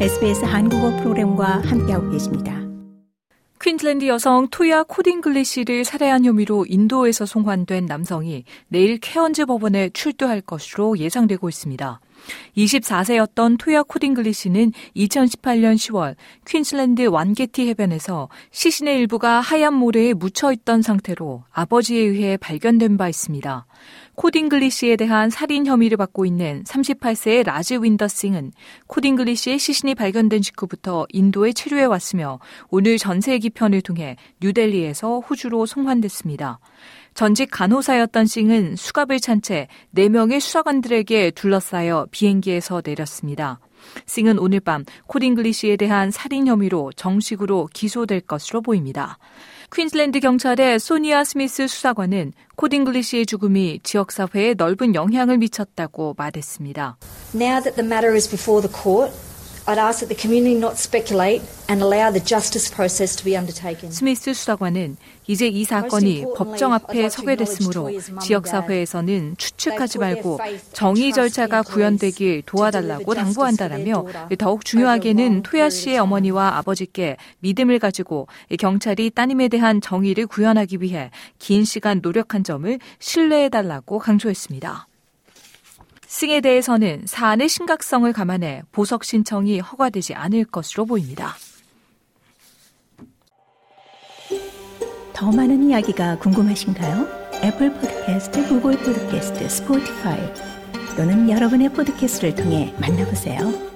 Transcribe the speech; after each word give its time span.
SBS 0.00 0.44
한국어 0.44 0.90
프로그램과 0.96 1.62
함께하고 1.64 2.10
계십니다. 2.10 2.60
퀸즐랜드 3.60 4.08
여성 4.08 4.48
토야 4.50 4.82
코딩글리시를 4.82 5.84
살해한 5.84 6.24
혐의로 6.24 6.66
인도에서 6.68 7.24
송환된 7.24 7.86
남성이 7.86 8.44
내일 8.66 8.98
케언즈 8.98 9.46
법원에 9.46 9.90
출두할 9.90 10.40
것으로 10.40 10.98
예상되고 10.98 11.48
있습니다. 11.48 12.00
24세였던 12.56 13.58
토야 13.58 13.82
코딩글리시는 13.82 14.72
2018년 14.96 15.74
10월 15.74 16.16
퀸즐랜드 16.46 17.06
완게티 17.06 17.68
해변에서 17.68 18.28
시신의 18.50 18.98
일부가 18.98 19.40
하얀 19.40 19.74
모래에 19.74 20.12
묻혀 20.12 20.52
있던 20.52 20.82
상태로 20.82 21.44
아버지에 21.50 22.00
의해 22.00 22.36
발견된 22.36 22.96
바 22.96 23.08
있습니다. 23.08 23.66
코딩글리시에 24.14 24.96
대한 24.96 25.28
살인 25.28 25.66
혐의를 25.66 25.96
받고 25.96 26.24
있는 26.24 26.62
38세의 26.64 27.44
라즈윈더 27.44 27.74
싱은 27.82 28.52
코딩글리시의 28.86 29.58
시신이 29.58 29.94
발견된 29.96 30.40
직후부터 30.40 31.06
인도에 31.10 31.52
체류해 31.52 31.84
왔으며 31.84 32.38
오늘 32.68 32.96
전세기 32.96 33.50
편을 33.50 33.82
통해 33.82 34.16
뉴델리에서 34.40 35.20
호주로 35.20 35.66
송환됐습니다. 35.66 36.60
전직 37.14 37.48
간호사였던 37.52 38.26
싱은 38.26 38.76
수갑을 38.76 39.20
찬 39.20 39.40
채 39.40 39.68
4명의 39.94 40.40
수사관들에게 40.40 41.32
둘러싸여 41.32 42.08
비행기에서 42.10 42.82
내렸습니다. 42.84 43.60
싱은 44.06 44.38
오늘 44.38 44.60
밤 44.60 44.84
코딩글리시에 45.06 45.76
대한 45.76 46.10
살인 46.10 46.46
혐의로 46.46 46.90
정식으로 46.96 47.68
기소될 47.72 48.22
것으로 48.22 48.62
보입니다. 48.62 49.18
퀸즐랜드 49.72 50.20
경찰의 50.20 50.78
소니아 50.78 51.24
스미스 51.24 51.66
수사관은 51.66 52.32
코딩글리시의 52.56 53.26
죽음이 53.26 53.80
지역 53.82 54.10
사회에 54.12 54.54
넓은 54.54 54.94
영향을 54.94 55.38
미쳤다고 55.38 56.14
말했습니다. 56.16 56.96
Now 57.34 57.60
that 57.62 57.74
the 57.74 57.86
matter 57.86 58.14
is 58.14 58.28
before 58.28 58.66
the 58.66 58.72
court, 58.72 59.12
I'd 59.66 59.78
ask 59.78 60.00
that 60.00 60.08
the 60.08 60.20
community 60.20 60.56
not 60.58 60.76
speculate 60.76 61.40
and 61.70 61.80
allow 61.80 62.12
the 62.12 62.20
justice 62.20 62.68
process 62.68 63.16
to 63.16 63.24
be 63.24 63.34
undertaken. 63.34 63.90
스미스 63.90 64.34
수사관은 64.34 64.98
이제 65.26 65.46
이 65.48 65.64
사건이 65.64 66.26
법정 66.36 66.74
앞에 66.74 67.08
서게 67.08 67.34
됐으므로 67.34 67.90
지역 68.20 68.46
사회에서는 68.46 69.36
추측하지 69.38 69.98
말고 69.98 70.38
정의 70.74 71.14
절차가 71.14 71.62
구현되길 71.62 72.42
도와달라고 72.44 73.14
당부한다라며 73.14 74.04
더욱 74.36 74.66
중요하게는 74.66 75.42
토야 75.42 75.70
씨의 75.70 75.98
어머니와 75.98 76.58
아버지께 76.58 77.16
믿음을 77.38 77.78
가지고 77.78 78.28
경찰이 78.58 79.08
따님에 79.10 79.48
대한 79.48 79.80
정의를 79.80 80.26
구현하기 80.26 80.82
위해 80.82 81.10
긴 81.38 81.64
시간 81.64 82.00
노력한 82.02 82.44
점을 82.44 82.78
신뢰해 82.98 83.48
달라고 83.48 83.98
강조했습니다. 83.98 84.88
싱에 86.06 86.40
대해서는 86.40 87.02
사안의 87.06 87.48
심각성을 87.48 88.12
감안해 88.12 88.62
보석 88.72 89.04
신청이 89.04 89.60
허가되지 89.60 90.14
않을 90.14 90.44
것으로 90.44 90.86
보입니다. 90.86 91.34
더 95.12 95.30
많은 95.30 95.70
이야기가 95.70 96.18
궁금하신가요? 96.18 97.24
애플 97.42 97.72
포드캐스트, 97.72 98.48
구글 98.48 98.78
포드캐스트, 98.78 99.48
스포티파이 99.48 100.20
또는 100.96 101.30
여러분의 101.30 101.68
포드캐스트를 101.70 102.34
통해 102.34 102.74
만나보세요. 102.80 103.73